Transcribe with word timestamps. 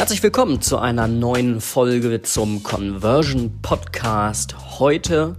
Herzlich 0.00 0.22
willkommen 0.22 0.62
zu 0.62 0.78
einer 0.78 1.06
neuen 1.08 1.60
Folge 1.60 2.22
zum 2.22 2.62
Conversion 2.62 3.60
Podcast. 3.60 4.78
Heute 4.78 5.34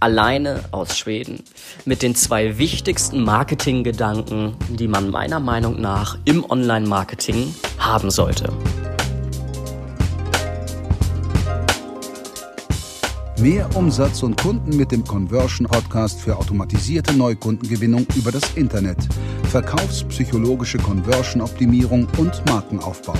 alleine 0.00 0.64
aus 0.70 0.96
Schweden 0.96 1.44
mit 1.84 2.00
den 2.00 2.14
zwei 2.14 2.56
wichtigsten 2.56 3.22
Marketinggedanken, 3.22 4.56
die 4.70 4.88
man 4.88 5.10
meiner 5.10 5.38
Meinung 5.38 5.82
nach 5.82 6.16
im 6.24 6.50
Online-Marketing 6.50 7.54
haben 7.76 8.10
sollte. 8.10 8.50
Mehr 13.38 13.68
Umsatz 13.76 14.22
und 14.22 14.40
Kunden 14.40 14.78
mit 14.78 14.92
dem 14.92 15.04
Conversion 15.04 15.66
Podcast 15.66 16.22
für 16.22 16.38
automatisierte 16.38 17.12
Neukundengewinnung 17.12 18.06
über 18.16 18.32
das 18.32 18.50
Internet, 18.54 18.96
verkaufspsychologische 19.50 20.78
Conversion 20.78 21.42
Optimierung 21.42 22.08
und 22.16 22.42
Markenaufbau. 22.46 23.12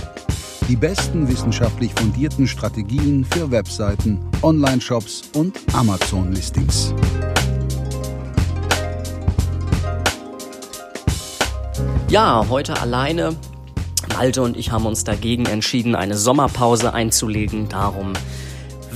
Die 0.69 0.75
besten 0.75 1.29
wissenschaftlich 1.29 1.93
fundierten 1.95 2.48
Strategien 2.48 3.24
für 3.24 3.52
Webseiten, 3.52 4.19
Online-Shops 4.43 5.23
und 5.34 5.57
Amazon-Listings. 5.73 6.93
Ja, 12.09 12.45
heute 12.51 12.80
alleine. 12.80 13.37
Malte 14.16 14.43
und 14.43 14.57
ich 14.57 14.73
haben 14.73 14.87
uns 14.87 15.05
dagegen 15.05 15.47
entschieden, 15.47 15.95
eine 15.95 16.16
Sommerpause 16.16 16.93
einzulegen. 16.93 17.69
Darum 17.69 18.15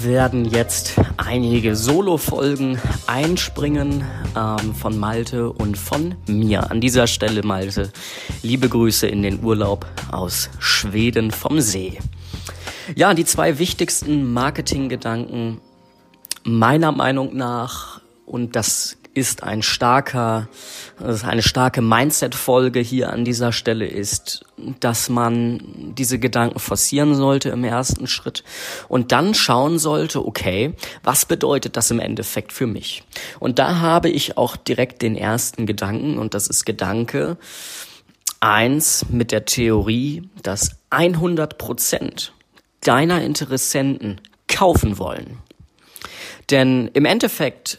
werden 0.02 0.44
jetzt 0.44 0.94
einige 1.16 1.76
Solo-Folgen 1.76 2.78
einspringen 3.06 4.04
ähm, 4.36 4.74
von 4.74 4.98
Malte 4.98 5.50
und 5.50 5.76
von 5.76 6.14
mir. 6.26 6.70
An 6.70 6.80
dieser 6.80 7.06
Stelle, 7.06 7.42
Malte, 7.42 7.90
liebe 8.42 8.68
Grüße 8.68 9.06
in 9.06 9.22
den 9.22 9.42
Urlaub 9.42 9.86
aus 10.10 10.50
Schweden 10.58 11.30
vom 11.30 11.60
See. 11.60 11.98
Ja, 12.94 13.14
die 13.14 13.24
zwei 13.24 13.58
wichtigsten 13.58 14.32
Marketinggedanken 14.32 15.60
meiner 16.44 16.92
Meinung 16.92 17.36
nach, 17.36 18.00
und 18.30 18.54
das 18.54 18.96
ist 19.12 19.42
ein 19.42 19.62
starker, 19.62 20.48
also 21.02 21.26
eine 21.26 21.42
starke 21.42 21.82
Mindset-Folge 21.82 22.80
hier 22.80 23.12
an 23.12 23.24
dieser 23.24 23.52
Stelle 23.52 23.86
ist, 23.86 24.44
dass 24.78 25.08
man 25.08 25.94
diese 25.96 26.18
Gedanken 26.18 26.58
forcieren 26.60 27.14
sollte 27.14 27.50
im 27.50 27.64
ersten 27.64 28.06
Schritt 28.06 28.44
und 28.88 29.10
dann 29.12 29.34
schauen 29.34 29.78
sollte, 29.78 30.24
okay, 30.24 30.74
was 31.02 31.26
bedeutet 31.26 31.76
das 31.76 31.90
im 31.90 31.98
Endeffekt 31.98 32.52
für 32.52 32.66
mich? 32.66 33.02
Und 33.40 33.58
da 33.58 33.80
habe 33.80 34.08
ich 34.08 34.36
auch 34.36 34.56
direkt 34.56 35.02
den 35.02 35.16
ersten 35.16 35.66
Gedanken 35.66 36.18
und 36.18 36.34
das 36.34 36.46
ist 36.46 36.64
Gedanke 36.64 37.36
eins 38.40 39.06
mit 39.10 39.32
der 39.32 39.44
Theorie, 39.44 40.22
dass 40.42 40.76
100 40.90 41.58
Prozent 41.58 42.32
deiner 42.80 43.22
Interessenten 43.22 44.20
kaufen 44.48 44.98
wollen. 44.98 45.38
Denn 46.50 46.90
im 46.94 47.04
Endeffekt 47.04 47.78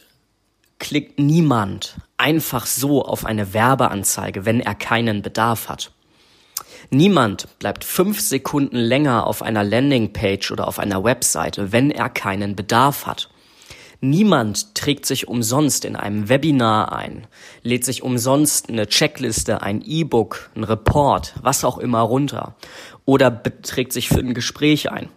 klickt 0.81 1.19
niemand 1.19 1.97
einfach 2.17 2.65
so 2.65 3.05
auf 3.05 3.23
eine 3.25 3.53
Werbeanzeige, 3.53 4.45
wenn 4.45 4.59
er 4.59 4.73
keinen 4.73 5.21
Bedarf 5.21 5.69
hat. 5.69 5.91
Niemand 6.89 7.47
bleibt 7.59 7.85
fünf 7.85 8.19
Sekunden 8.19 8.77
länger 8.77 9.27
auf 9.27 9.43
einer 9.43 9.63
Landingpage 9.63 10.51
oder 10.51 10.67
auf 10.67 10.79
einer 10.79 11.03
Webseite, 11.03 11.71
wenn 11.71 11.91
er 11.91 12.09
keinen 12.09 12.55
Bedarf 12.55 13.05
hat. 13.05 13.29
Niemand 14.01 14.73
trägt 14.73 15.05
sich 15.05 15.27
umsonst 15.27 15.85
in 15.85 15.95
einem 15.95 16.27
Webinar 16.29 16.91
ein, 16.91 17.27
lädt 17.61 17.85
sich 17.85 18.01
umsonst 18.01 18.67
eine 18.67 18.87
Checkliste, 18.87 19.61
ein 19.61 19.83
E-Book, 19.85 20.49
ein 20.55 20.63
Report, 20.63 21.35
was 21.43 21.63
auch 21.63 21.77
immer 21.77 22.01
runter 22.01 22.55
oder 23.05 23.43
trägt 23.61 23.93
sich 23.93 24.09
für 24.09 24.19
ein 24.19 24.33
Gespräch 24.33 24.91
ein. 24.91 25.09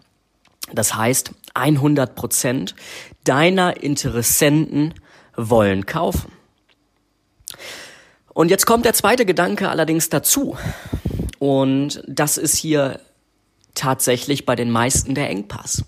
Das 0.74 0.94
heißt, 0.94 1.32
100 1.54 2.14
Prozent 2.14 2.74
deiner 3.24 3.82
Interessenten 3.82 4.92
wollen 5.36 5.86
kaufen. 5.86 6.32
Und 8.32 8.50
jetzt 8.50 8.66
kommt 8.66 8.84
der 8.84 8.94
zweite 8.94 9.24
Gedanke 9.24 9.68
allerdings 9.68 10.08
dazu. 10.08 10.56
Und 11.38 12.02
das 12.08 12.36
ist 12.36 12.56
hier 12.56 13.00
tatsächlich 13.74 14.46
bei 14.46 14.56
den 14.56 14.70
meisten 14.70 15.14
der 15.14 15.30
Engpass. 15.30 15.84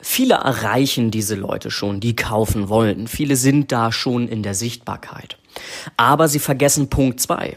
Viele 0.00 0.34
erreichen 0.34 1.10
diese 1.10 1.36
Leute 1.36 1.70
schon, 1.70 2.00
die 2.00 2.16
kaufen 2.16 2.68
wollen. 2.68 3.06
Viele 3.06 3.36
sind 3.36 3.70
da 3.70 3.92
schon 3.92 4.28
in 4.28 4.42
der 4.42 4.54
Sichtbarkeit. 4.54 5.38
Aber 5.96 6.28
sie 6.28 6.40
vergessen 6.40 6.90
Punkt 6.90 7.20
zwei. 7.20 7.56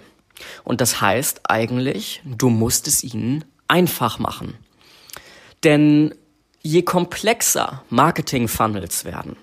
Und 0.63 0.79
das 0.79 1.01
heißt 1.01 1.41
eigentlich, 1.49 2.21
du 2.23 2.49
musst 2.49 2.87
es 2.87 3.03
ihnen 3.03 3.43
einfach 3.67 4.19
machen. 4.19 4.55
Denn 5.63 6.13
je 6.61 6.83
komplexer 6.83 7.83
Marketing-Funnels 7.89 9.05
werden, 9.05 9.37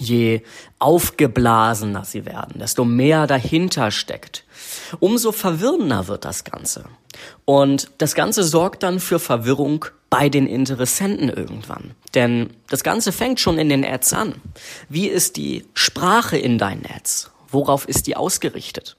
je 0.00 0.42
aufgeblasener 0.78 2.04
sie 2.04 2.24
werden, 2.24 2.58
desto 2.58 2.84
mehr 2.84 3.26
dahinter 3.26 3.90
steckt, 3.90 4.44
umso 4.98 5.30
verwirrender 5.30 6.08
wird 6.08 6.24
das 6.24 6.44
Ganze. 6.44 6.84
Und 7.44 7.90
das 7.98 8.14
Ganze 8.14 8.42
sorgt 8.42 8.82
dann 8.82 8.98
für 8.98 9.18
Verwirrung 9.18 9.84
bei 10.08 10.28
den 10.28 10.46
Interessenten 10.46 11.28
irgendwann. 11.28 11.94
Denn 12.14 12.50
das 12.68 12.82
Ganze 12.82 13.12
fängt 13.12 13.40
schon 13.40 13.58
in 13.58 13.68
den 13.68 13.84
Ads 13.84 14.12
an. 14.14 14.34
Wie 14.88 15.06
ist 15.06 15.36
die 15.36 15.66
Sprache 15.74 16.36
in 16.36 16.58
deinen 16.58 16.84
Ads? 16.86 17.30
Worauf 17.48 17.86
ist 17.86 18.06
die 18.06 18.16
ausgerichtet? 18.16 18.96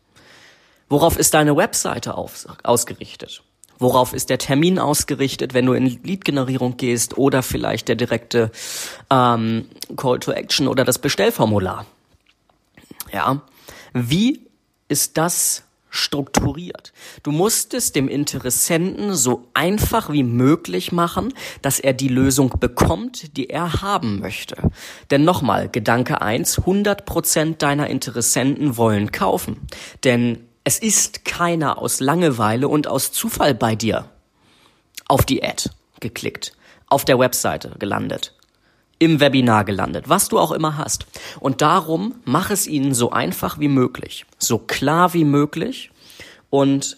Worauf 0.87 1.17
ist 1.17 1.33
deine 1.33 1.55
Webseite 1.55 2.15
auf, 2.15 2.45
ausgerichtet? 2.63 3.43
Worauf 3.81 4.13
ist 4.13 4.29
der 4.29 4.37
Termin 4.37 4.77
ausgerichtet, 4.77 5.55
wenn 5.55 5.65
du 5.65 5.73
in 5.73 5.87
Lead-Generierung 6.03 6.77
gehst 6.77 7.17
oder 7.17 7.41
vielleicht 7.41 7.87
der 7.87 7.95
direkte 7.95 8.51
ähm, 9.09 9.65
Call 9.97 10.19
to 10.19 10.31
Action 10.31 10.67
oder 10.67 10.85
das 10.85 10.99
Bestellformular? 10.99 11.87
Ja, 13.11 13.41
wie 13.93 14.45
ist 14.87 15.17
das 15.17 15.63
strukturiert. 15.89 16.93
Du 17.23 17.31
musst 17.31 17.73
es 17.73 17.91
dem 17.91 18.07
Interessenten 18.07 19.13
so 19.13 19.47
einfach 19.53 20.11
wie 20.11 20.23
möglich 20.23 20.91
machen, 20.91 21.33
dass 21.61 21.79
er 21.79 21.93
die 21.93 22.07
Lösung 22.07 22.59
bekommt, 22.59 23.35
die 23.35 23.49
er 23.49 23.81
haben 23.81 24.19
möchte. 24.19 24.57
Denn 25.09 25.25
nochmal, 25.25 25.69
Gedanke 25.69 26.21
eins: 26.21 26.59
100% 26.59 27.57
deiner 27.57 27.87
Interessenten 27.87 28.77
wollen 28.77 29.11
kaufen. 29.11 29.57
Denn 30.03 30.45
es 30.63 30.79
ist 30.79 31.25
keiner 31.25 31.79
aus 31.79 31.99
Langeweile 31.99 32.67
und 32.67 32.87
aus 32.87 33.11
Zufall 33.11 33.53
bei 33.53 33.75
dir 33.75 34.05
auf 35.07 35.25
die 35.25 35.43
Ad 35.43 35.69
geklickt, 35.99 36.53
auf 36.87 37.03
der 37.05 37.19
Webseite 37.19 37.73
gelandet, 37.79 38.33
im 38.99 39.19
Webinar 39.19 39.65
gelandet, 39.65 40.07
was 40.07 40.29
du 40.29 40.39
auch 40.39 40.51
immer 40.51 40.77
hast. 40.77 41.05
Und 41.39 41.61
darum 41.61 42.15
mach 42.25 42.51
es 42.51 42.67
ihnen 42.67 42.93
so 42.93 43.11
einfach 43.11 43.59
wie 43.59 43.67
möglich, 43.67 44.25
so 44.37 44.57
klar 44.57 45.13
wie 45.13 45.25
möglich 45.25 45.91
und 46.49 46.97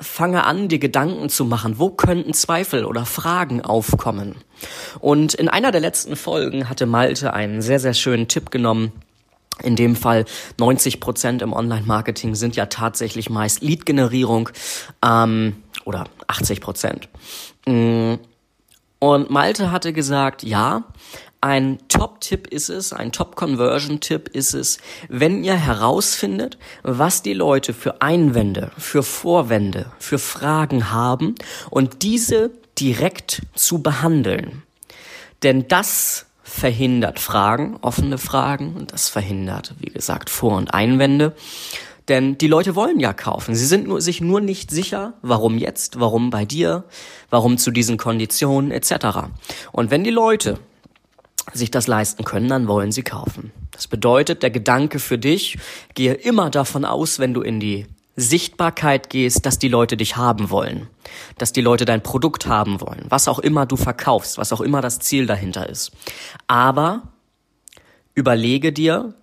fange 0.00 0.44
an, 0.44 0.68
dir 0.68 0.78
Gedanken 0.78 1.28
zu 1.28 1.44
machen, 1.44 1.78
wo 1.78 1.90
könnten 1.90 2.32
Zweifel 2.34 2.84
oder 2.84 3.06
Fragen 3.06 3.62
aufkommen. 3.62 4.36
Und 4.98 5.34
in 5.34 5.48
einer 5.48 5.72
der 5.72 5.80
letzten 5.80 6.16
Folgen 6.16 6.68
hatte 6.68 6.86
Malte 6.86 7.34
einen 7.34 7.62
sehr, 7.62 7.78
sehr 7.78 7.94
schönen 7.94 8.26
Tipp 8.26 8.50
genommen, 8.50 8.92
in 9.62 9.76
dem 9.76 9.96
Fall 9.96 10.24
90 10.58 11.00
Prozent 11.00 11.42
im 11.42 11.52
Online-Marketing 11.52 12.34
sind 12.34 12.56
ja 12.56 12.66
tatsächlich 12.66 13.30
meist 13.30 13.62
Lead-Generierung 13.62 14.50
ähm, 15.04 15.56
oder 15.84 16.04
80 16.26 16.60
Prozent. 16.60 17.08
Mm. 17.66 18.14
Und 19.02 19.30
Malte 19.30 19.72
hatte 19.72 19.94
gesagt, 19.94 20.42
ja, 20.42 20.84
ein 21.40 21.78
Top-Tipp 21.88 22.48
ist 22.48 22.68
es, 22.68 22.92
ein 22.92 23.12
Top-Conversion-Tipp 23.12 24.28
ist 24.28 24.52
es, 24.52 24.78
wenn 25.08 25.42
ihr 25.42 25.54
herausfindet, 25.54 26.58
was 26.82 27.22
die 27.22 27.32
Leute 27.32 27.72
für 27.72 28.02
Einwände, 28.02 28.72
für 28.76 29.02
Vorwände, 29.02 29.90
für 29.98 30.18
Fragen 30.18 30.90
haben 30.90 31.34
und 31.70 32.02
diese 32.02 32.50
direkt 32.78 33.40
zu 33.54 33.82
behandeln. 33.82 34.62
Denn 35.42 35.66
das 35.66 36.26
verhindert 36.50 37.20
Fragen, 37.20 37.78
offene 37.80 38.18
Fragen 38.18 38.74
und 38.74 38.92
das 38.92 39.08
verhindert, 39.08 39.74
wie 39.78 39.90
gesagt, 39.90 40.28
Vor- 40.28 40.56
und 40.56 40.74
Einwände. 40.74 41.34
Denn 42.08 42.36
die 42.38 42.48
Leute 42.48 42.74
wollen 42.74 42.98
ja 42.98 43.12
kaufen. 43.12 43.54
Sie 43.54 43.66
sind 43.66 43.86
nur, 43.86 44.00
sich 44.00 44.20
nur 44.20 44.40
nicht 44.40 44.70
sicher, 44.70 45.14
warum 45.22 45.56
jetzt, 45.58 46.00
warum 46.00 46.30
bei 46.30 46.44
dir, 46.44 46.84
warum 47.30 47.56
zu 47.56 47.70
diesen 47.70 47.98
Konditionen 47.98 48.72
etc. 48.72 49.30
Und 49.70 49.92
wenn 49.92 50.02
die 50.02 50.10
Leute 50.10 50.58
sich 51.52 51.70
das 51.70 51.86
leisten 51.86 52.24
können, 52.24 52.48
dann 52.48 52.66
wollen 52.66 52.90
sie 52.90 53.04
kaufen. 53.04 53.52
Das 53.70 53.86
bedeutet, 53.86 54.42
der 54.42 54.50
Gedanke 54.50 54.98
für 54.98 55.18
dich, 55.18 55.56
gehe 55.94 56.14
immer 56.14 56.50
davon 56.50 56.84
aus, 56.84 57.20
wenn 57.20 57.32
du 57.32 57.42
in 57.42 57.60
die 57.60 57.86
Sichtbarkeit 58.16 59.10
gehst, 59.10 59.46
dass 59.46 59.58
die 59.58 59.68
Leute 59.68 59.96
dich 59.96 60.16
haben 60.16 60.50
wollen, 60.50 60.88
dass 61.38 61.52
die 61.52 61.60
Leute 61.60 61.84
dein 61.84 62.02
Produkt 62.02 62.46
haben 62.46 62.80
wollen, 62.80 63.06
was 63.08 63.28
auch 63.28 63.38
immer 63.38 63.66
du 63.66 63.76
verkaufst, 63.76 64.38
was 64.38 64.52
auch 64.52 64.60
immer 64.60 64.80
das 64.80 64.98
Ziel 64.98 65.26
dahinter 65.26 65.68
ist. 65.68 65.92
Aber 66.46 67.02
überlege 68.14 68.72
dir, 68.72 69.14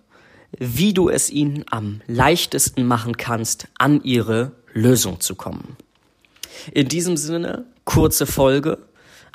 wie 0.58 0.94
du 0.94 1.08
es 1.08 1.30
ihnen 1.30 1.64
am 1.70 2.00
leichtesten 2.06 2.86
machen 2.86 3.16
kannst, 3.16 3.68
an 3.78 4.02
ihre 4.02 4.52
Lösung 4.72 5.20
zu 5.20 5.34
kommen. 5.34 5.76
In 6.72 6.88
diesem 6.88 7.16
Sinne, 7.16 7.66
kurze 7.84 8.26
Folge, 8.26 8.78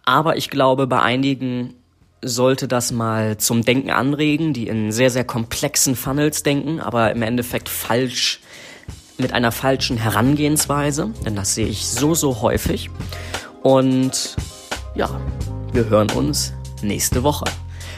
aber 0.05 0.37
ich 0.37 0.49
glaube, 0.49 0.87
bei 0.87 1.01
einigen 1.01 1.75
sollte 2.21 2.67
das 2.67 2.91
mal 2.91 3.37
zum 3.37 3.63
Denken 3.63 3.91
anregen, 3.91 4.53
die 4.53 4.67
in 4.67 4.91
sehr, 4.91 5.09
sehr 5.09 5.23
komplexen 5.23 5.95
Funnels 5.95 6.43
denken, 6.43 6.79
aber 6.79 7.11
im 7.11 7.21
Endeffekt 7.21 7.69
falsch, 7.69 8.39
mit 9.17 9.33
einer 9.33 9.51
falschen 9.51 9.97
Herangehensweise, 9.97 11.11
denn 11.25 11.35
das 11.35 11.55
sehe 11.55 11.67
ich 11.67 11.87
so, 11.87 12.13
so 12.13 12.41
häufig. 12.41 12.89
Und 13.61 14.35
ja, 14.95 15.09
wir 15.71 15.89
hören 15.89 16.11
uns 16.11 16.53
nächste 16.81 17.23
Woche. 17.23 17.45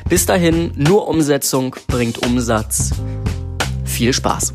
Bis 0.07 0.25
dahin, 0.25 0.71
nur 0.75 1.07
Umsetzung 1.07 1.75
bringt 1.87 2.19
Umsatz. 2.25 2.91
Viel 3.85 4.13
Spaß! 4.13 4.53